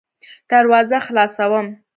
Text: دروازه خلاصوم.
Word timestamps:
دروازه 0.49 0.99
خلاصوم. 0.99 1.67